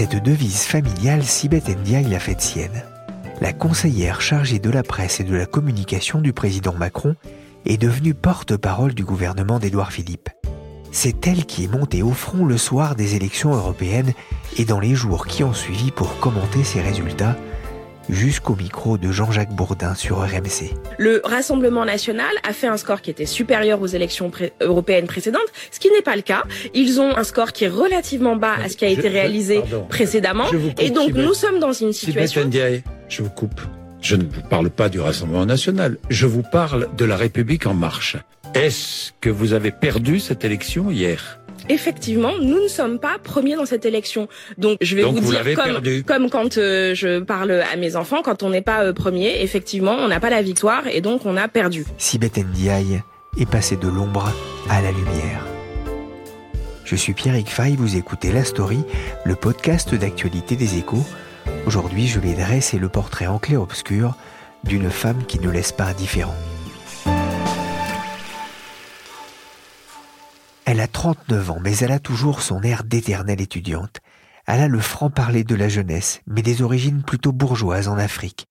[0.00, 2.84] Cette devise familiale, Sibeth Ndiaye l'a faite sienne.
[3.42, 7.16] La conseillère chargée de la presse et de la communication du président Macron
[7.66, 10.30] est devenue porte-parole du gouvernement d'Édouard Philippe.
[10.90, 14.14] C'est elle qui est montée au front le soir des élections européennes
[14.56, 17.36] et dans les jours qui ont suivi pour commenter ses résultats
[18.12, 20.74] jusqu'au micro de Jean-Jacques Bourdin sur RMC.
[20.98, 24.30] Le Rassemblement national a fait un score qui était supérieur aux élections
[24.60, 26.44] européennes précédentes, ce qui n'est pas le cas.
[26.74, 30.46] Ils ont un score qui est relativement bas à ce qui a été réalisé précédemment.
[30.78, 32.44] et donc nous sommes dans une situation...
[32.44, 33.60] Ndiaye, je vous coupe.
[34.00, 37.74] Je ne vous parle pas du Rassemblement national, je vous parle de la République en
[37.74, 38.16] marche.
[38.54, 41.39] Est-ce que vous avez perdu cette élection hier?
[41.70, 44.28] Effectivement, nous ne sommes pas premiers dans cette élection.
[44.58, 48.42] Donc je vais vous, dire comme, comme quand euh, je parle à mes enfants, quand
[48.42, 51.48] on n'est pas euh, premier, effectivement, on n'a pas la victoire et donc on a
[51.48, 51.84] perdu.
[51.98, 53.02] Sibeth Ndiaye
[53.38, 54.32] est passé de l'ombre
[54.68, 55.46] à la lumière.
[56.84, 58.80] Je suis Pierrick Fay, vous écoutez La Story,
[59.24, 61.04] le podcast d'actualité des échos.
[61.66, 64.14] Aujourd'hui, je vais dresser le portrait en clair-obscur
[64.64, 66.34] d'une femme qui ne laisse pas indifférent.
[70.64, 74.00] Elle a 39 ans, mais elle a toujours son air d'éternelle étudiante.
[74.46, 78.46] Elle a le franc-parler de la jeunesse, mais des origines plutôt bourgeoises en Afrique.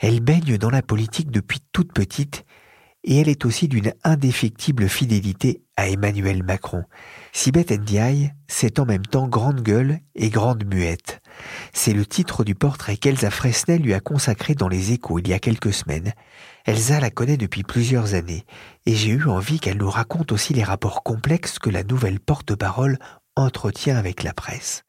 [0.00, 2.44] Elle baigne dans la politique depuis toute petite,
[3.04, 6.84] et elle est aussi d'une indéfectible fidélité à Emmanuel Macron.
[7.32, 11.20] Sibeth Ndiaye, c'est en même temps grande gueule et grande muette.
[11.72, 15.32] C'est le titre du portrait qu'Elsa Fresnel lui a consacré dans les échos il y
[15.32, 16.12] a quelques semaines.
[16.64, 18.44] Elsa la connaît depuis plusieurs années,
[18.86, 22.98] et j'ai eu envie qu'elle nous raconte aussi les rapports complexes que la nouvelle porte-parole
[23.34, 24.84] entretient avec la presse.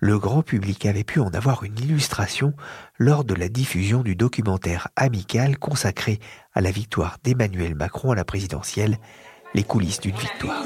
[0.00, 2.52] Le grand public avait pu en avoir une illustration
[2.98, 6.20] lors de la diffusion du documentaire amical consacré
[6.54, 8.98] à la victoire d'Emmanuel Macron à la présidentielle,
[9.54, 10.62] les coulisses d'une victoire.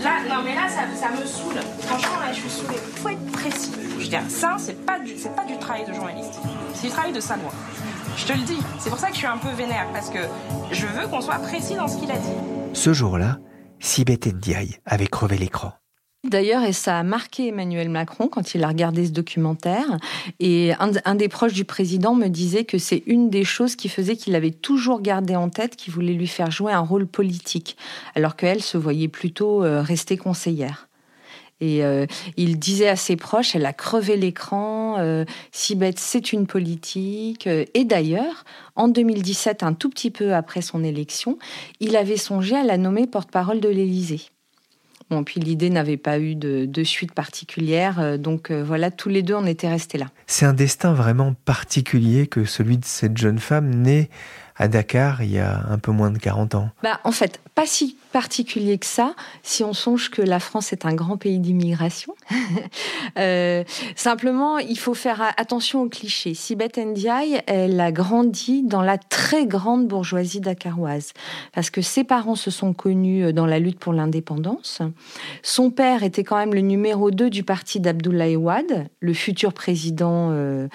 [0.00, 1.60] Là, non, mais là, ça, me saoule.
[1.80, 2.78] Franchement, là, je suis saoulée.
[2.78, 3.72] Il faut être précis.
[3.98, 6.38] Je veux dire, ça, c'est pas, du, pas du travail de journaliste.
[6.74, 7.50] C'est du travail de Savoie.
[8.16, 8.58] Je te le dis.
[8.78, 10.20] C'est pour ça que je suis un peu vénère, parce que
[10.70, 12.28] je veux qu'on soit précis dans ce qu'il a dit.
[12.74, 13.38] Ce jour-là,
[13.80, 15.72] Sibeth Ndiaye avait crevé l'écran.
[16.24, 19.98] D'ailleurs, et ça a marqué Emmanuel Macron quand il a regardé ce documentaire.
[20.40, 24.16] Et un, des proches du président me disait que c'est une des choses qui faisait
[24.16, 27.76] qu'il avait toujours gardé en tête qu'il voulait lui faire jouer un rôle politique,
[28.16, 30.87] alors qu'elle se voyait plutôt euh, rester conseillère.
[31.60, 36.32] Et euh, il disait à ses proches, elle a crevé l'écran, euh, si bête, c'est
[36.32, 37.46] une politique.
[37.46, 38.44] Et d'ailleurs,
[38.76, 41.38] en 2017, un tout petit peu après son élection,
[41.80, 44.22] il avait songé à la nommer porte-parole de l'Élysée.
[45.10, 49.22] Bon, puis l'idée n'avait pas eu de, suite particulière, euh, donc euh, voilà, tous les
[49.22, 50.06] deux, on était restés là.
[50.26, 54.10] C'est un destin vraiment particulier que celui de cette jeune femme née
[54.56, 56.70] à Dakar il y a un peu moins de 40 ans.
[56.82, 60.86] Bah, en fait, pas si particulier que ça, si on songe que la France est
[60.86, 62.14] un grand pays d'immigration.
[63.16, 63.64] Euh,
[63.96, 66.34] simplement, il faut faire attention aux clichés.
[66.34, 71.12] Sibeth Ndiaye, elle a grandi dans la très grande bourgeoisie dakaroise,
[71.52, 74.82] parce que ses parents se sont connus dans la lutte pour l'indépendance.
[75.42, 80.30] Son père était quand même le numéro 2 du parti d'Abdoulaye Wade, le futur président
[80.30, 80.68] euh,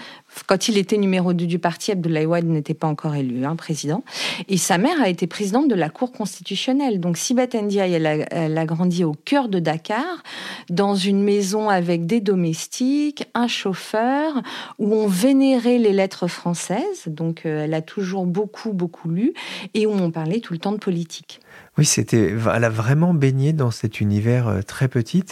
[0.47, 4.03] quand il était numéro 2 du parti, Abdoulaye Wade n'était pas encore élu hein, président.
[4.47, 6.99] Et sa mère a été présidente de la Cour constitutionnelle.
[6.99, 10.23] Donc Sibeth Ndiaye, elle a, grandi au cœur de Dakar,
[10.69, 14.41] dans une maison avec des domestiques, un chauffeur,
[14.79, 17.03] où on vénérait les lettres françaises.
[17.07, 19.33] Donc euh, elle a toujours beaucoup, beaucoup lu,
[19.73, 21.39] et où on parlait tout le temps de politique.
[21.77, 25.23] Oui, c'était, elle a vraiment baigné dans cet univers euh, très petit.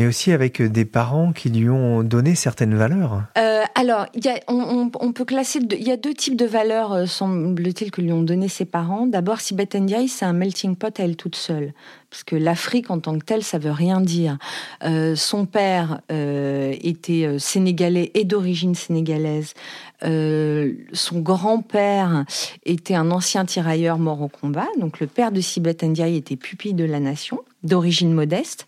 [0.00, 3.24] Mais aussi avec des parents qui lui ont donné certaines valeurs.
[3.36, 4.06] Euh, alors,
[4.48, 5.58] on, peut classer.
[5.72, 9.06] Il y a deux types de valeurs, euh, semble-t-il, que lui ont donné ses parents.
[9.06, 11.74] D'abord, Sibeth Ndiaye, c'est un melting pot à elle toute seule
[12.10, 14.38] parce que l'Afrique en tant que telle, ça veut rien dire.
[14.84, 19.54] Euh, son père euh, était euh, sénégalais et d'origine sénégalaise.
[20.02, 22.24] Son grand-père
[22.64, 24.66] était un ancien tirailleur mort au combat.
[24.78, 28.64] Donc le père de Sibeth Ndiaye était pupille de la nation, d'origine modeste.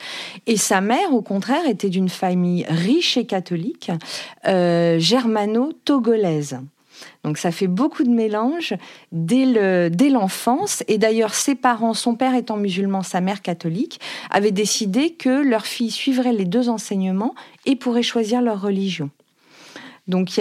[0.46, 3.90] Et sa mère, au contraire, était d'une famille riche et catholique,
[4.44, 6.58] germano-togolaise.
[7.24, 8.74] Donc ça fait beaucoup de mélange
[9.12, 10.82] dès l'enfance.
[10.88, 14.00] et d'ailleurs, ses parents, son père étant musulman, sa mère catholique,
[14.30, 17.34] avaient décidé que leur fille suivrait les deux enseignements
[17.66, 19.10] et pourrait choisir leur religion.
[20.08, 20.40] Donc,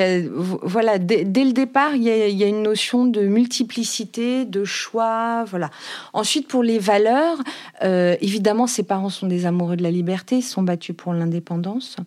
[0.63, 2.09] voilà, dès, le départ, il y,
[2.43, 5.69] a, une notion de multiplicité, de choix, voilà.
[6.13, 7.37] Ensuite, pour les valeurs,
[7.83, 11.97] euh, évidemment, ses parents sont des amoureux de la liberté, ils sont battus pour l'indépendance.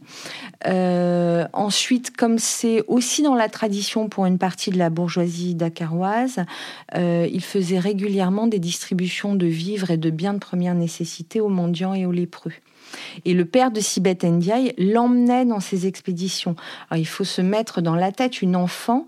[0.66, 6.40] Euh, ensuite, comme c'est aussi dans la tradition pour une partie de la bourgeoisie dakaroise,
[6.96, 11.48] euh, il faisait régulièrement des distributions de vivres et de biens de première nécessité aux
[11.48, 12.52] mendiants et aux lépreux.
[13.24, 16.56] Et le père de Sibeth Ndiaye l'emmenait dans ses expéditions.
[16.94, 19.06] il faut se mettre dans la tête une enfant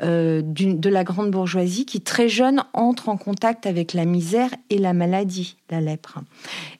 [0.00, 4.78] euh, de la grande bourgeoisie qui, très jeune, entre en contact avec la misère et
[4.78, 6.20] la maladie, la lèpre.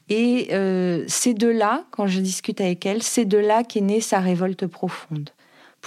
[0.08, 4.00] Et euh, c'est de là, quand je discute avec elle, c'est de là qu'est née
[4.00, 5.30] sa révolte profonde.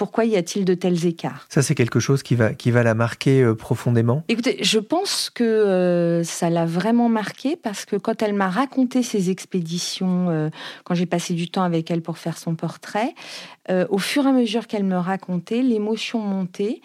[0.02, 1.46] Pourquoi y a-t-il de tels écarts?
[1.48, 4.24] Ça, c'est quelque chose qui va, qui va la marquer euh, profondément.
[4.26, 9.04] Écoutez, je pense que euh, ça l'a vraiment marquée parce que quand elle m'a raconté
[9.04, 10.50] ses expéditions, euh,
[10.82, 13.14] quand j'ai passé du temps avec elle pour faire son portrait,
[13.90, 16.80] au fur et à mesure qu'elle me racontait, l'émotion montait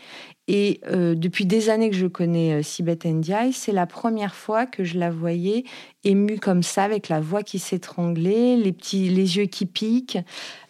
[0.47, 4.65] et euh, depuis des années que je connais euh, Sibeth Ndiaye, c'est la première fois
[4.65, 5.65] que je la voyais
[6.05, 10.19] émue comme ça, avec la voix qui s'étranglait, les petits, les yeux qui piquent,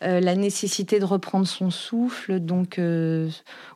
[0.02, 2.40] euh, la nécessité de reprendre son souffle.
[2.40, 2.80] Donc,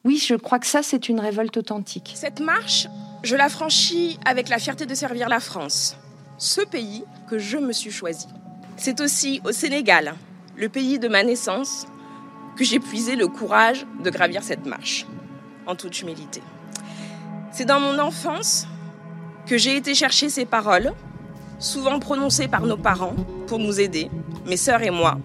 [0.04, 2.14] oui, je crois que ça, c'est une révolte authentique.
[2.16, 2.88] Cette marche,
[3.22, 5.98] je la franchis avec la fierté de servir la France,
[6.40, 8.26] ce pays que je me suis choisi.
[8.76, 10.16] C'est aussi au Sénégal,
[10.58, 11.86] le pays de ma naissance,
[12.58, 15.06] que j'ai puisé le courage de gravir cette marche
[15.68, 16.42] en toute humilité.
[17.52, 18.68] C'est dans mon enfance
[19.46, 20.94] que j'ai été chercher ces paroles,
[21.60, 23.16] souvent prononcées par nos parents
[23.48, 24.10] pour nous aider,
[24.46, 25.18] mes sœurs et moi,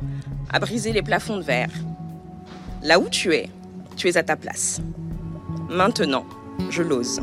[0.53, 1.71] à briser les plafonds de verre.
[2.83, 3.49] Là où tu es,
[3.97, 4.81] tu es à ta place.
[5.69, 6.27] Maintenant,
[6.71, 7.21] je l'ose.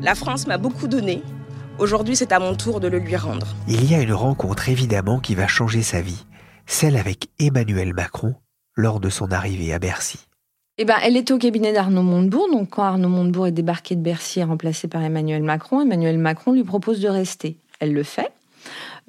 [0.00, 1.22] La France m'a beaucoup donné.
[1.78, 3.48] Aujourd'hui, c'est à mon tour de le lui rendre.
[3.68, 6.24] Il y a une rencontre évidemment qui va changer sa vie,
[6.66, 8.34] celle avec Emmanuel Macron
[8.74, 10.18] lors de son arrivée à Bercy.
[10.78, 12.48] Eh ben, elle était au cabinet d'Arnaud Montebourg.
[12.50, 16.52] Donc, quand Arnaud Montebourg est débarqué de Bercy et remplacé par Emmanuel Macron, Emmanuel Macron
[16.52, 17.56] lui propose de rester.
[17.80, 18.30] Elle le fait.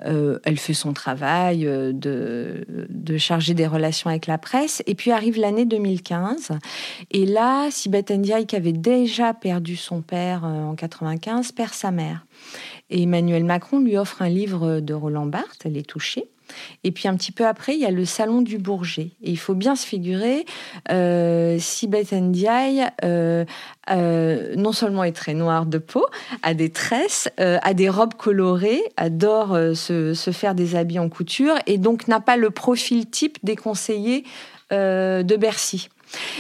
[0.06, 4.84] Euh, elle fait son travail euh, de, de charger des relations avec la presse.
[4.86, 6.52] Et puis arrive l'année 2015.
[7.12, 11.92] Et là, Sibeth Ndiaye, qui avait déjà perdu son père euh, en 95, perd sa
[11.92, 12.25] mère.
[12.89, 15.62] Et Emmanuel Macron lui offre un livre de Roland Barthes.
[15.66, 16.30] Elle est touchée.
[16.84, 19.12] Et puis un petit peu après, il y a le salon du Bourget.
[19.22, 20.45] Et il faut bien se figurer,
[20.92, 23.45] euh, Sibeth Ndiaye, euh,
[23.89, 26.06] euh, non seulement est très noire de peau,
[26.44, 31.10] a des tresses, euh, a des robes colorées, adore se, se, faire des habits en
[31.10, 34.24] couture, et donc n'a pas le profil type des conseillers
[34.72, 35.89] de Bercy.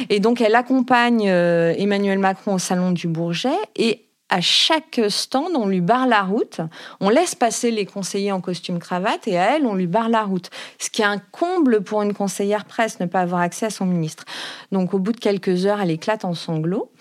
[0.09, 5.67] Et donc elle accompagne Emmanuel Macron au salon du Bourget et à chaque stand, on
[5.67, 6.59] lui barre la route.
[6.99, 10.23] On laisse passer les conseillers en costume cravate et à elle, on lui barre la
[10.23, 10.49] route.
[10.79, 13.85] Ce qui est un comble pour une conseillère presse, ne pas avoir accès à son
[13.85, 14.25] ministre.
[14.71, 16.91] Donc, au bout de quelques heures, elle éclate en sanglots.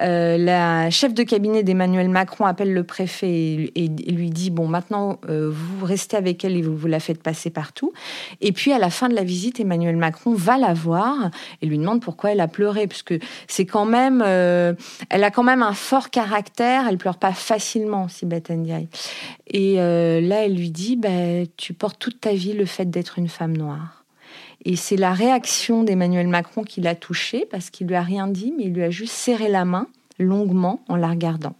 [0.00, 5.18] Euh, la chef de cabinet d'Emmanuel Macron appelle le préfet et, lui dit bon maintenant
[5.28, 7.92] euh, vous restez avec elle et vous, la faites passer partout.
[8.40, 11.30] Et puis à la fin de la visite, Emmanuel Macron va la voir
[11.60, 13.14] et lui demande pourquoi elle a pleuré puisque
[13.48, 14.74] c'est quand même euh,
[15.08, 16.86] elle a quand même un fort caractère.
[16.88, 18.88] Elle pleure pas facilement, Sibeth Ndiaye.
[19.48, 21.08] Et là elle lui dit bah,
[21.56, 23.99] tu portes toute ta vie le fait d'être une femme noire.
[24.64, 28.52] Et c'est la réaction d'Emmanuel Macron qui l'a touchée, parce qu'il lui a rien dit,
[28.56, 29.86] mais il lui a juste serré la main
[30.18, 31.54] longuement en la regardant.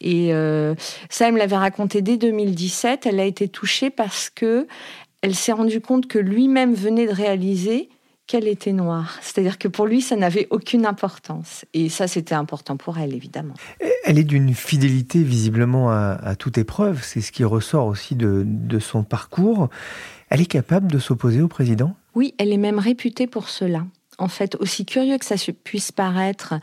[0.00, 0.74] Et euh,
[1.08, 3.06] ça, elle me l'avait raconté dès 2017.
[3.06, 4.66] Elle a été touchée parce que
[5.20, 7.88] elle s'est rendue compte que lui-même venait de réaliser
[8.26, 9.18] qu'elle était noire.
[9.20, 11.64] C'est-à-dire que pour lui, ça n'avait aucune importance.
[11.74, 13.54] Et ça, c'était important pour elle, évidemment.
[14.04, 17.02] Elle est d'une fidélité visiblement à, toute épreuve.
[17.04, 19.68] C'est ce qui ressort aussi de son parcours.
[20.34, 21.94] Elle est capable de s'opposer au président?
[22.14, 23.84] Oui, elle est même réputée pour cela.
[24.22, 26.54] En fait, aussi curieux que ça puisse paraître,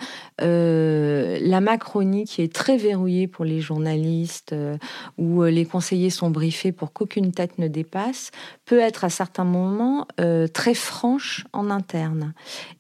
[0.42, 4.78] euh, la Macronie qui est très verrouillée pour les journalistes, euh,
[5.18, 8.32] où les conseillers sont briefés pour qu'aucune tête ne dépasse,
[8.66, 10.08] peut être à certains moments
[10.54, 12.34] très franche en interne.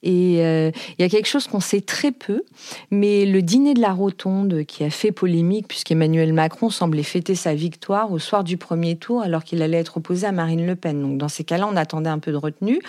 [0.04, 2.44] Et il y a quelque chose qu'on sait très peu,
[2.92, 7.54] mais le dîner de la Rotonde qui a fait polémique, puisqu'Emmanuel Macron semblait fêter sa
[7.54, 11.02] victoire au soir du premier tour, alors qu'il allait être opposé à Marine Le Pen.
[11.02, 12.80] Donc dans ces cas-là, on attendait un peu de retenue.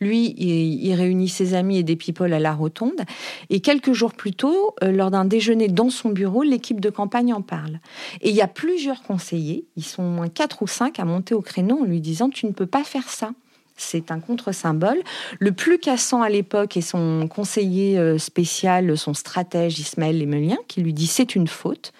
[0.00, 3.00] Lui, il, réunit ses amis et des people à la rotonde.
[3.48, 7.32] Et quelques jours plus tôt, euh, lors d'un déjeuner dans son bureau, l'équipe de campagne
[7.32, 7.80] en parle.
[8.20, 11.34] Et il y a plusieurs conseillers, ils sont au moins quatre ou cinq, à monter
[11.34, 13.32] au créneau en lui disant Tu ne peux pas faire ça
[13.80, 14.98] c'est un contre-symbole.
[15.38, 20.80] Le plus cassant à l'époque est son conseiller euh, spécial, son stratège Ismaël Lemelien, qui
[20.80, 21.92] lui dit c'est une faute.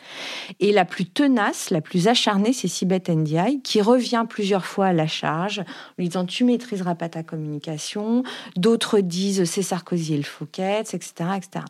[0.60, 4.92] Et la plus tenace, la plus acharnée, c'est Sibeth Ndiaye, qui revient plusieurs fois à
[4.92, 5.62] la charge,
[5.98, 8.22] lui disant tu maîtriseras pas ta communication.
[8.56, 11.10] D'autres disent c'est Sarkozy et le Fouquet, etc.
[11.36, 11.64] etc.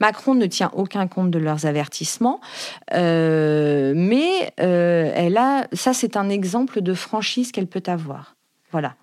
[0.00, 2.40] Macron ne tient aucun compte de leurs avertissements,
[2.94, 8.36] euh, mais euh, elle a, ça c'est un exemple de franchise qu'elle peut avoir.
[8.72, 8.94] Voilà.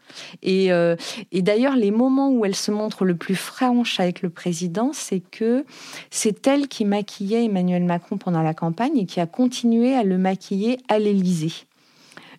[0.46, 0.96] Euh,
[1.32, 5.20] et, d'ailleurs, les moments où elle se montre le plus franche avec le président, c'est
[5.20, 5.66] que
[6.10, 10.18] c'est elle qui maquillait Emmanuel Macron pendant la campagne et qui a continué à le
[10.18, 11.54] maquiller à l'Élysée.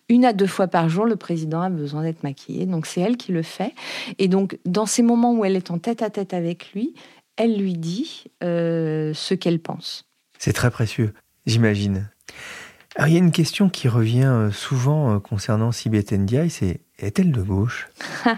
[0.09, 3.15] Une à deux fois par jour, le président a besoin d'être maquillé, donc c'est elle
[3.15, 3.73] qui le fait.
[4.17, 6.95] Et donc, dans ces moments où elle est en tête à tête avec lui,
[7.37, 10.05] elle lui dit euh, ce qu'elle pense.
[10.39, 11.13] C'est très précieux,
[11.45, 12.09] j'imagine.
[12.97, 17.41] Il y a une question qui revient euh, souvent concernant Sibeth Ndiaye, c'est est-elle de
[17.41, 17.89] gauche?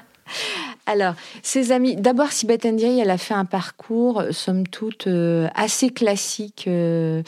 [0.87, 5.91] Alors, ses amis, d'abord, Sibeth Ndiaye, elle a fait un parcours, somme toute, euh, assez
[5.91, 7.21] classique euh,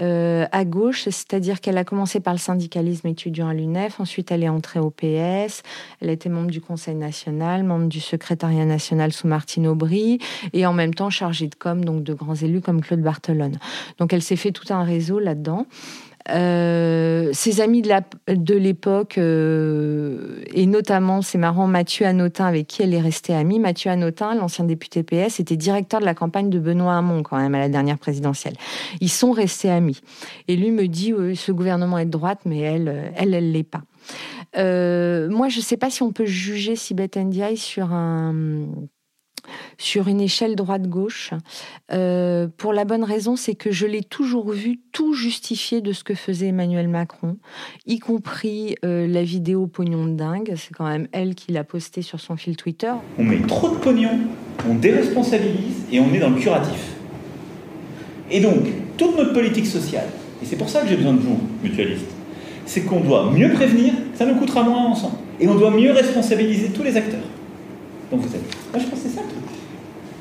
[0.00, 4.42] euh, à gauche, c'est-à-dire qu'elle a commencé par le syndicalisme étudiant à l'UNEF, ensuite elle
[4.42, 5.62] est entrée au PS,
[6.00, 10.18] elle été membre du Conseil national, membre du secrétariat national sous Martine Aubry,
[10.52, 13.58] et en même temps chargée de com, donc de grands élus comme Claude Barthelone.
[13.98, 15.66] Donc elle s'est fait tout un réseau là-dedans.
[16.30, 22.94] Euh, ses amis de l'époque, euh, et notamment, c'est marrant, Mathieu Anotin, avec qui elle
[22.94, 23.58] est restée amie.
[23.58, 27.54] Mathieu Anotin, l'ancien député PS, était directeur de la campagne de Benoît Hamon, quand même,
[27.54, 28.54] à la dernière présidentielle.
[29.00, 30.00] Ils sont restés amis.
[30.48, 33.82] Et lui me dit, ce gouvernement est de droite, mais elle, elle, elle l'est pas.
[34.56, 38.66] Euh, moi, je ne sais pas si on peut juger Sibeth Ndiaye sur un
[39.78, 41.30] sur une échelle droite-gauche.
[41.92, 46.04] Euh, pour la bonne raison, c'est que je l'ai toujours vu tout justifier de ce
[46.04, 47.36] que faisait Emmanuel Macron,
[47.86, 50.54] y compris euh, la vidéo pognon de dingue.
[50.56, 52.92] C'est quand même elle qui l'a postée sur son fil Twitter.
[53.18, 54.18] On met trop de pognon,
[54.68, 56.94] on déresponsabilise et on est dans le curatif.
[58.30, 58.64] Et donc,
[58.96, 60.08] toute notre politique sociale,
[60.42, 62.10] et c'est pour ça que j'ai besoin de vous, mutualistes,
[62.64, 65.16] c'est qu'on doit mieux prévenir, ça nous coûtera moins ensemble.
[65.40, 67.20] Et on doit mieux responsabiliser tous les acteurs.
[68.10, 68.72] Donc vous êtes.
[68.72, 69.22] Moi je pense que c'est ça.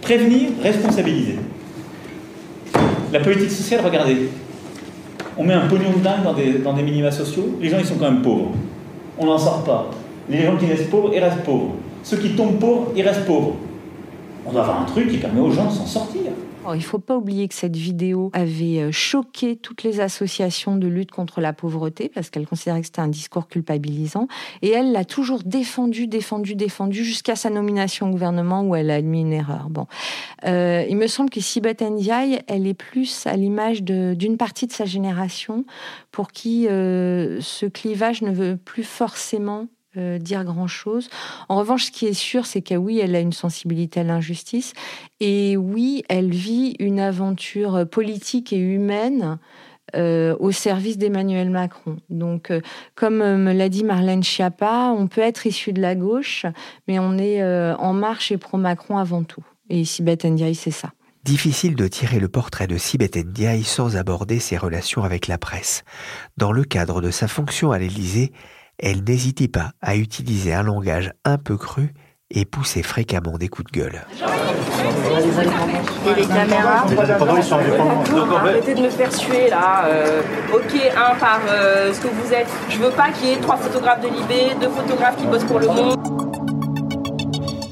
[0.02, 1.40] Prévenir, responsabiliser.
[3.12, 4.30] La politique sociale, regardez.
[5.38, 7.96] On met un pognon de dingue dans des, dans minima sociaux, les gens ils sont
[7.96, 8.52] quand même pauvres.
[9.18, 9.90] On n'en sort pas.
[10.30, 11.76] Les gens qui restent pauvres, ils restent pauvres.
[12.04, 13.56] Ceux qui tombent pauvres, ils restent pauvres.
[14.46, 16.22] On doit avoir un truc qui permet aux gens de s'en sortir.
[16.74, 20.88] Il ne faut pas oublier que cette vidéo avait euh, choqué toutes les associations de
[20.88, 24.28] lutte contre la pauvreté parce qu'elle considérait que c'était un discours culpabilisant.
[24.62, 28.96] Et elle l'a toujours défendu, défendu, défendu jusqu'à sa nomination au gouvernement où elle a
[28.96, 29.70] admis une erreur.
[29.70, 29.88] Bon,
[30.46, 34.72] euh, il me semble que Sibeth Ndiaye, elle est plus à l'image d'une partie de
[34.72, 35.66] sa génération
[36.12, 41.10] pour qui euh, ce clivage ne veut plus forcément euh, dire grand-chose.
[41.50, 44.74] En revanche, ce qui est sûr, c'est que oui, elle a une sensibilité à l'injustice.
[45.20, 49.38] Et oui, elle vit une aventure politique et humaine
[49.96, 51.98] euh, au service d'Emmanuel Macron.
[52.10, 52.62] Donc, euh,
[52.96, 56.46] comme me l'a dit Marlène Schiappa, on peut être issu de la gauche,
[56.88, 59.44] mais on est en marche et pro-Macron avant tout.
[59.70, 60.92] Et Sibeth Ndiaye, c'est ça.
[61.26, 65.84] Difficile de tirer le portrait de Sibeth Ndiaye sans aborder ses relations avec la presse.
[66.38, 68.32] Dans le cadre de sa fonction à l'Élysée,
[68.80, 71.94] elle n'hésitait pas à utiliser un langage un peu cru
[72.32, 74.02] et pousser fréquemment des coups de gueule.
[76.08, 79.86] Et les caméras Donc arrêtez de me faire suer là.
[79.86, 80.22] Euh,
[80.54, 82.48] ok, un par euh, ce que vous êtes.
[82.70, 85.60] Je veux pas qu'il y ait trois photographes de Libé, deux photographes qui bossent pour
[85.60, 85.98] le monde.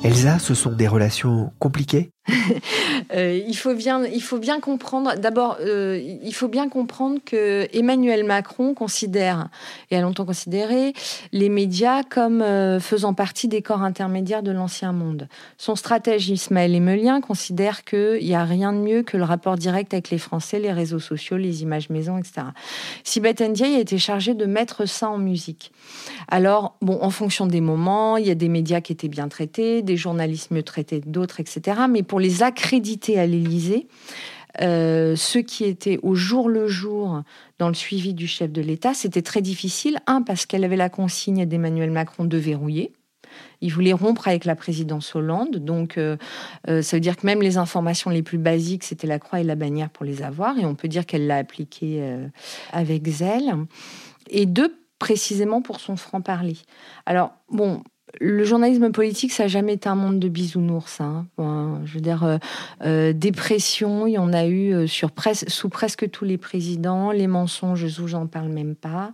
[0.03, 2.12] Elsa, ce sont des relations compliquées?
[3.13, 7.67] Euh, il, faut bien, il faut bien comprendre, d'abord, euh, il faut bien comprendre que
[7.73, 9.49] Emmanuel Macron considère,
[9.91, 10.93] et a longtemps considéré,
[11.31, 15.27] les médias comme euh, faisant partie des corps intermédiaires de l'ancien monde.
[15.57, 19.93] Son stratège Ismaël Emelien considère qu'il n'y a rien de mieux que le rapport direct
[19.93, 22.47] avec les Français, les réseaux sociaux, les images maison, etc.
[23.03, 25.71] Sibeth Ndiaye a été chargée de mettre ça en musique.
[26.29, 29.81] Alors, bon, en fonction des moments, il y a des médias qui étaient bien traités,
[29.81, 31.81] des journalistes mieux traités d'autres, etc.
[31.89, 33.87] Mais pour les accréditer à l'Élysée,
[34.61, 37.23] euh, ceux qui étaient au jour le jour
[37.57, 39.99] dans le suivi du chef de l'État, c'était très difficile.
[40.05, 42.93] Un, parce qu'elle avait la consigne d'Emmanuel Macron de verrouiller.
[43.61, 45.57] Il voulait rompre avec la présidence Hollande.
[45.57, 46.17] Donc, euh,
[46.67, 49.43] euh, ça veut dire que même les informations les plus basiques, c'était la croix et
[49.43, 50.59] la bannière pour les avoir.
[50.59, 52.03] Et on peut dire qu'elle l'a appliqué
[52.71, 53.55] avec zèle.
[54.29, 56.57] Et deux, précisément pour son franc-parler.
[57.05, 57.83] Alors, bon,
[58.19, 61.01] le journalisme politique, ça n'a jamais été un monde de bisounours.
[61.01, 61.25] Hein.
[61.37, 62.37] je veux dire, euh,
[62.85, 65.09] euh, dépression, il y en a eu euh, sur
[65.47, 67.11] sous presque tous les présidents.
[67.11, 69.13] Les mensonges, je j'en parle même pas.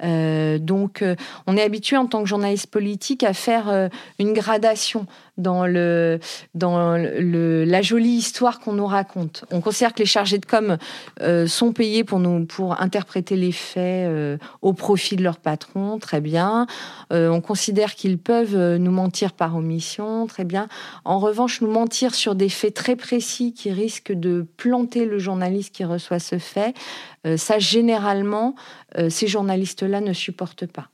[0.00, 1.04] donc,
[1.46, 5.06] on est habitué en tant que journaliste politique à faire une gradation
[5.38, 6.18] dans, le,
[6.54, 9.44] dans le, la jolie histoire qu'on nous raconte.
[9.50, 10.76] On considère que les chargés de com
[11.22, 15.98] euh, sont payés pour, nous, pour interpréter les faits euh, au profit de leur patron,
[15.98, 16.66] très bien.
[17.12, 20.68] Euh, on considère qu'ils peuvent nous mentir par omission, très bien.
[21.04, 25.74] En revanche, nous mentir sur des faits très précis qui risquent de planter le journaliste
[25.74, 26.74] qui reçoit ce fait,
[27.36, 28.54] ça, généralement,
[29.08, 30.88] ces journalistes-là ne supportent pas.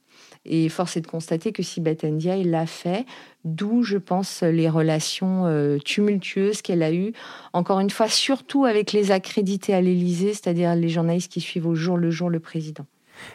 [0.46, 3.06] Et force est de constater que Sibeth Ndiaye l'a fait,
[3.44, 7.12] d'où, je pense, les relations euh, tumultueuses qu'elle a eues,
[7.52, 11.74] encore une fois, surtout avec les accrédités à l'Élysée, c'est-à-dire les journalistes qui suivent au
[11.74, 12.84] jour le jour le président.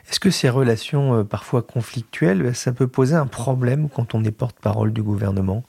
[0.09, 4.31] Est-ce que ces relations euh, parfois conflictuelles, ça peut poser un problème quand on est
[4.31, 5.63] porte-parole du gouvernement?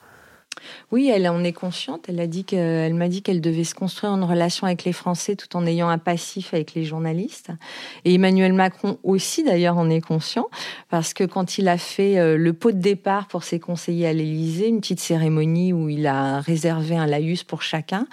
[0.91, 2.05] Oui, elle en est consciente.
[2.09, 5.89] Elle m'a dit qu'elle devait se construire une relation avec les Français tout en ayant
[5.89, 7.51] un passif avec les journalistes.
[8.05, 10.49] Et Emmanuel Macron aussi, d'ailleurs, en est conscient
[10.89, 14.13] parce que quand il a fait euh, le pot de départ pour ses conseillers à
[14.13, 18.07] l'Élysée, une petite cérémonie où il a réservé un laïus pour chacun,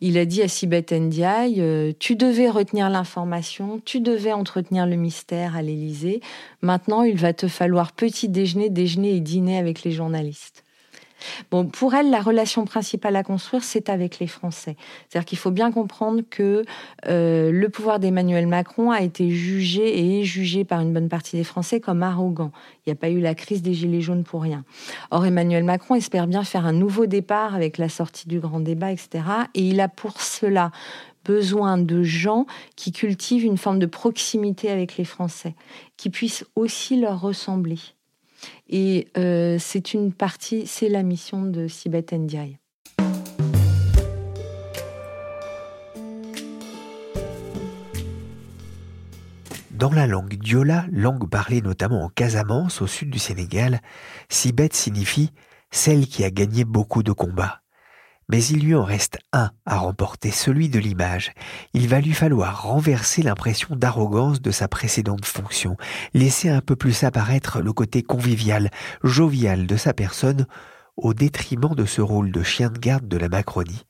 [0.00, 4.96] il a dit à Sibeth Ndiaye euh, "Tu devais retenir l'information, tu devais entretenir le
[4.96, 6.20] mystère à l'Élysée.
[6.62, 10.64] Maintenant, il va te falloir petit déjeuner, déjeuner et dîner avec les journalistes."
[11.50, 14.76] Bon, pour elle, la relation principale à construire, c'est avec les Français.
[15.08, 16.64] C'est-à-dire qu'il faut bien comprendre que
[17.06, 21.36] euh, le pouvoir d'Emmanuel Macron a été jugé et est jugé par une bonne partie
[21.36, 22.52] des Français comme arrogant.
[22.84, 24.64] Il n'y a pas eu la crise des Gilets jaunes pour rien.
[25.10, 28.92] Or, Emmanuel Macron espère bien faire un nouveau départ avec la sortie du grand débat,
[28.92, 29.24] etc.
[29.54, 30.70] Et il a pour cela
[31.24, 35.54] besoin de gens qui cultivent une forme de proximité avec les Français,
[35.96, 37.78] qui puissent aussi leur ressembler.
[38.68, 42.58] Et euh, c'est une partie, c'est la mission de Sibeth Ndiaye.
[49.70, 53.80] Dans la langue diola, langue parlée notamment en Casamance, au sud du Sénégal,
[54.28, 55.32] Sibeth signifie
[55.72, 57.61] celle qui a gagné beaucoup de combats.
[58.32, 61.32] Mais il lui en reste un à remporter, celui de l'image.
[61.74, 65.76] Il va lui falloir renverser l'impression d'arrogance de sa précédente fonction,
[66.14, 68.70] laisser un peu plus apparaître le côté convivial,
[69.04, 70.46] jovial de sa personne,
[70.96, 73.84] au détriment de ce rôle de chien de garde de la Macronie.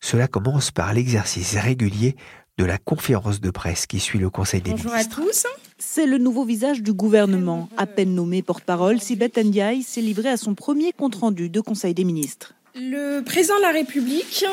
[0.00, 2.14] Cela commence par l'exercice régulier
[2.58, 5.16] de la conférence de presse qui suit le Conseil des Bonjour ministres.
[5.16, 5.46] Bonjour à tous.
[5.78, 7.68] C'est le nouveau visage du gouvernement.
[7.76, 12.04] À peine nommé porte-parole, Sibeth Ndiaye s'est livré à son premier compte-rendu de Conseil des
[12.04, 12.54] ministres.
[12.74, 14.46] Le président de la République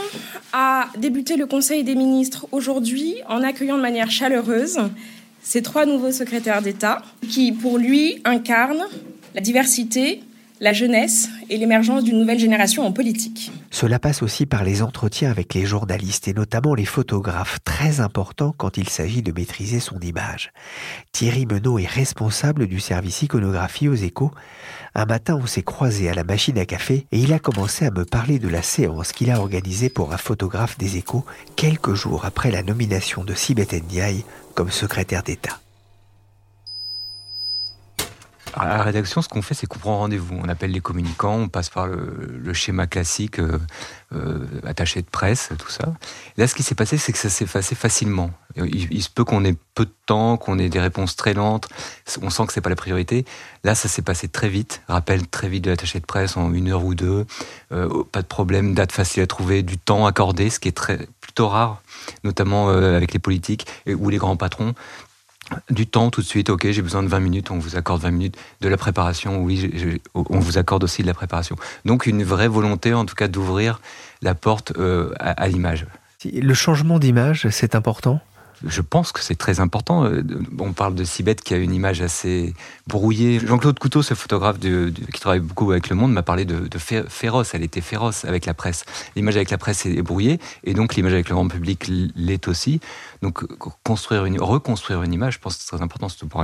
[0.52, 4.78] a débuté le Conseil des ministres aujourd'hui en accueillant de manière chaleureuse
[5.42, 8.86] ces trois nouveaux secrétaires d'État qui, pour lui, incarnent
[9.36, 10.22] la diversité,
[10.60, 13.52] la jeunesse et l'émergence d'une nouvelle génération en politique.
[13.72, 18.54] Cela passe aussi par les entretiens avec les journalistes et notamment les photographes, très importants
[18.58, 20.52] quand il s'agit de maîtriser son image.
[21.12, 24.32] Thierry Menot est responsable du service iconographie aux échos.
[24.96, 27.92] Un matin, on s'est croisé à la machine à café et il a commencé à
[27.92, 32.26] me parler de la séance qu'il a organisée pour un photographe des échos quelques jours
[32.26, 35.60] après la nomination de Sibeth Ndiaye comme secrétaire d'État.
[38.54, 40.40] À la rédaction, ce qu'on fait, c'est qu'on prend rendez-vous.
[40.42, 43.60] On appelle les communicants, on passe par le, schéma classique, euh,
[44.14, 45.94] euh, attaché de presse, tout ça.
[46.38, 48.32] Là, ce qui s'est passé, c'est que ça s'est passé facilement.
[48.56, 51.70] Il, se peut qu'on ait peu de temps, qu'on ait des réponses très lentes.
[52.22, 53.24] On sent que c'est pas la priorité.
[53.64, 54.82] Là, ça s'est passé très vite.
[54.88, 57.26] Rappel très vite de l'attaché de presse en une heure ou deux.
[57.72, 61.08] Euh, pas de problème, date facile à trouver, du temps accordé, ce qui est très
[61.22, 61.82] plutôt rare,
[62.24, 64.74] notamment avec les politiques ou les grands patrons.
[65.70, 68.12] Du temps tout de suite, ok, j'ai besoin de 20 minutes, on vous accorde 20
[68.12, 68.38] minutes.
[68.62, 69.72] De la préparation, oui,
[70.16, 71.56] on vous accorde aussi de la préparation.
[71.86, 73.82] Donc une vraie volonté, en tout cas, d'ouvrir
[74.22, 75.86] la porte euh, à l'image.
[76.26, 78.20] Le changement d'image, c'est important?
[78.66, 80.06] Je pense que c'est très important.
[80.06, 80.24] Euh,
[80.60, 82.54] on parle de Sibeth qui a une image assez
[82.88, 83.40] brouillée.
[83.40, 87.54] Jean-Claude Couteau, ce photographe qui travaille beaucoup avec Le Monde, m'a parlé de, féroce.
[87.54, 88.86] Elle était féroce avec la presse.
[89.16, 92.80] L'image avec la presse est brouillée et donc l'image avec le grand public l'est aussi.
[93.22, 93.46] Donc
[93.84, 96.44] construire une, reconstruire une image, je pense que c'est très important, surtout pour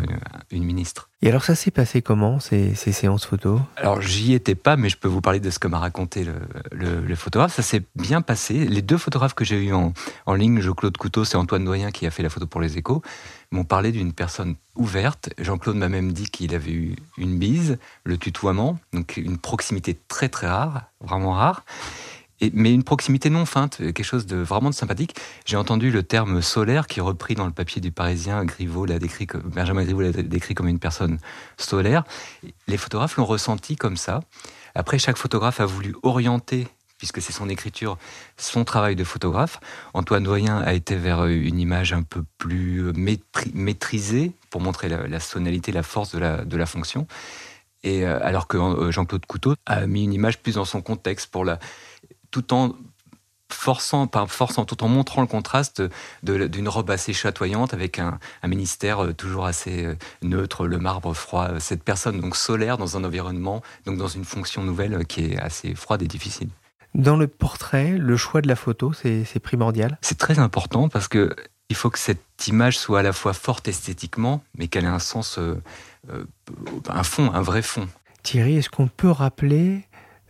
[0.51, 1.09] une ministre.
[1.25, 3.59] Et alors ça s'est passé comment ces, séances photo?
[3.77, 6.23] Alors j'y étais pas, mais je peux vous parler de ce que m'a raconté
[6.71, 7.55] le, photographe.
[7.55, 8.65] Ça s'est bien passé.
[8.65, 9.93] Les deux photographes que j'ai eu en,
[10.27, 13.01] en ligne, Jean-Claude Couteau, c'est Antoine Doyen qui a fait la photo pour les échos,
[13.51, 15.29] m'ont parlé d'une personne ouverte.
[15.37, 20.29] Jean-Claude m'a même dit qu'il avait eu une bise, le tutoiement, donc une proximité très
[20.29, 21.63] très rare, vraiment rare
[22.53, 25.15] mais une proximité non feinte, quelque chose de vraiment de sympathique.
[25.45, 28.43] J'ai entendu le terme solaire qui est repris dans le papier du Parisien.
[28.43, 31.19] Griveaux l'a décrit, Benjamin Griveaux l'a décrit comme une personne
[31.57, 32.03] solaire.
[32.67, 34.21] Les photographes l'ont ressenti comme ça.
[34.75, 37.97] Après, chaque photographe a voulu orienter puisque c'est son écriture,
[38.37, 39.59] son travail de photographe.
[39.93, 42.91] Antoine Doyen a été vers une image un peu plus
[43.53, 47.07] maîtrisée pour montrer la, sonalité, la force de la, fonction.
[47.83, 51.29] Et euh, alors que euh, Jean-Claude Couteau a mis une image plus dans son contexte
[51.29, 51.59] pour la,
[52.31, 52.73] tout en
[53.49, 54.07] forçant,
[54.65, 55.81] tout en montrant le contraste
[56.23, 61.59] d'une robe assez chatoyante avec un, ministère euh, toujours assez euh, neutre, le marbre froid.
[61.59, 65.39] Cette personne donc solaire dans un environnement, donc dans une fonction nouvelle euh, qui est
[65.39, 66.49] assez froide et difficile.
[66.95, 69.97] Dans le portrait, le choix de la photo, c'est primordial.
[70.01, 71.35] C'est très important parce que
[71.69, 74.99] il faut que cette image soit à la fois forte esthétiquement, mais qu'elle ait un
[74.99, 75.39] sens,
[76.89, 77.87] un fond, un vrai fond.
[78.23, 79.83] Thierry, est-ce qu'on peut rappeler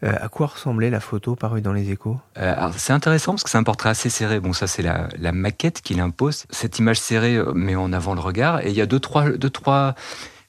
[0.03, 2.19] euh, à quoi ressemblait la photo parue dans les échos?
[2.37, 4.41] Euh, C'est intéressant parce que c'est un portrait assez serré.
[4.41, 6.45] Bon, ça c'est la, maquette qu'il impose.
[6.49, 8.65] Cette image serrée euh, met en avant le regard.
[8.65, 9.95] Et il y a deux, trois, deux, trois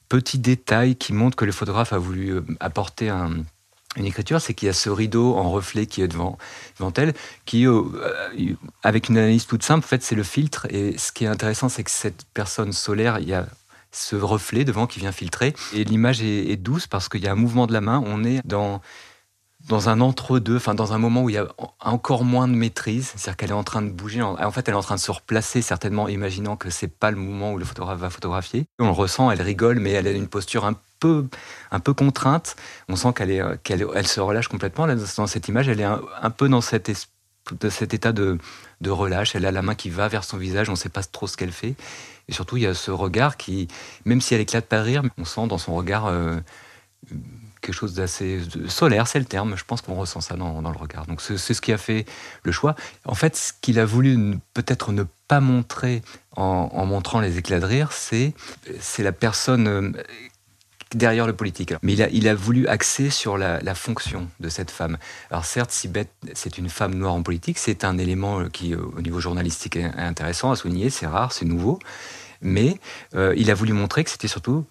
[0.09, 3.11] petits détails qui montrent que le photographe a voulu apporter
[3.97, 6.39] une écriture, c'est qu'il y a ce rideau en reflet qui est devant,
[6.79, 7.67] devant elle, qui,
[8.83, 10.67] avec une analyse toute simple, en fait, c'est le filtre.
[10.71, 13.47] Et ce qui est intéressant, c'est que cette personne solaire, il y a
[13.93, 15.55] ce reflet devant qui vient filtrer.
[15.73, 18.03] Et l'image est, est douce parce qu'il y a un mouvement de la main.
[18.07, 18.81] On est dans
[19.69, 21.49] dans un entre-deux, enfin dans un moment où il y a
[21.81, 24.79] encore moins de maîtrise, c'est-à-dire qu'elle est en train de bouger, en fait elle est
[24.79, 27.99] en train de se replacer certainement, imaginant que c'est pas le moment où le photographe
[27.99, 28.67] va photographier.
[28.79, 30.81] On le ressent, elle rigole, mais elle a une posture un peu,
[31.71, 32.57] un peu contrainte.
[32.89, 35.69] On sent qu'elle est, qu'elle, elle se relâche complètement dans cette image.
[35.69, 38.39] Elle est un, peu dans cet, état de,
[38.87, 39.35] relâche.
[39.35, 41.37] Elle a la main qui va vers son visage, on ne sait pas trop ce
[41.37, 41.75] qu'elle fait.
[42.29, 43.69] Et surtout, il y a ce regard qui,
[44.05, 46.37] même si elle éclate pas de rire, on sent dans son regard euh,
[47.61, 49.57] quelque chose d'assez solaire, c'est le terme.
[49.57, 51.07] Je pense qu'on ressent ça dans, le regard.
[51.07, 52.07] Donc c'est ce qui a fait
[52.43, 52.77] le choix.
[53.05, 56.03] En fait, ce qu'il a voulu peut-être ne pas montrer
[56.37, 58.35] en, montrant les éclats de rire, c'est
[58.99, 59.93] la personne euh,
[60.95, 61.75] derrière le politique.
[61.83, 64.99] Mais il a, il a voulu axer sur la, fonction de cette femme.
[65.31, 68.79] Alors certes, Sibeth, c'est une femme noire en politique, c'est un élément euh, qui, euh,
[68.97, 71.79] au niveau journalistique, est intéressant à souligner, c'est rare, c'est nouveau.
[72.43, 72.79] Mais
[73.15, 74.67] il a voulu montrer que c'était surtout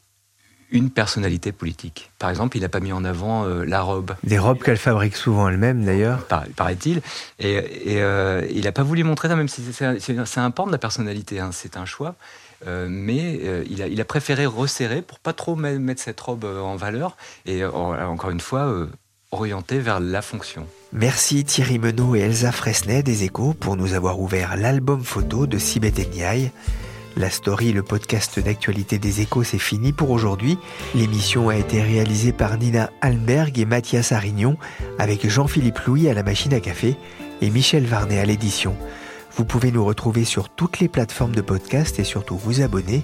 [0.71, 2.11] une personnalité politique.
[2.19, 4.15] Par exemple, il n'a pas mis en avant euh, la robe.
[4.23, 6.25] Des robes qu'elle fabrique souvent elle-même, d'ailleurs.
[6.55, 7.01] paraît-il.
[7.39, 7.61] Et,
[8.01, 11.39] euh, il n'a pas voulu montrer ça, même si c'est un pan de la personnalité,
[11.39, 12.15] hein, c'est un choix.
[12.67, 13.39] Euh, mais
[13.69, 17.65] il a, il, a, préféré resserrer pour pas trop mettre cette robe en valeur et
[17.65, 18.87] encore une fois
[19.31, 20.65] orienter vers la fonction.
[20.93, 25.57] Merci Thierry Menot et Elsa Fresnay des Échos pour nous avoir ouvert l'album photo de
[25.57, 26.51] Sibeth Ndiaye.
[27.17, 30.57] La story, le podcast d'actualité des échos, c'est fini pour aujourd'hui.
[30.95, 34.57] L'émission a été réalisée par Nina Alberg et Mathias Arignon,
[34.99, 36.97] avec Jean-Philippe Louis à la machine à café
[37.41, 38.75] et Michel Varnet à l'édition.
[39.35, 43.03] Vous pouvez nous retrouver sur toutes les plateformes de podcast et surtout vous abonner.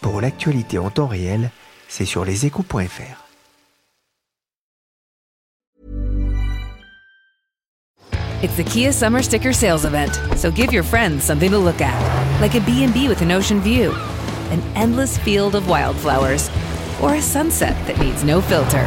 [0.00, 1.52] Pour l'actualité en temps réel,
[1.88, 3.24] c'est sur leséchos.fr.
[8.40, 12.40] It's the Kia Summer Sticker Sales Event, so give your friends something to look at,
[12.40, 13.92] like a B&B with an ocean view,
[14.50, 16.48] an endless field of wildflowers,
[17.02, 18.86] or a sunset that needs no filter.